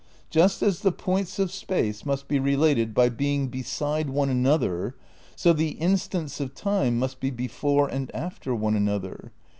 "Just 0.31 0.63
as 0.63 0.79
the 0.79 0.91
points 0.91 1.37
of 1.37 1.51
space 1.51 2.07
must 2.07 2.27
be 2.27 2.39
related 2.39 2.95
by 2.95 3.07
being 3.07 3.49
beside 3.49 4.09
one 4.09 4.29
another, 4.31 4.95
so 5.35 5.53
the 5.53 5.73
instants 5.73 6.39
of 6.39 6.55
time 6.55 6.97
must 6.97 7.19
be 7.19 7.29
before 7.29 7.87
and 7.87 8.09
after 8.15 8.55
one 8.55 8.75
another. 8.75 9.31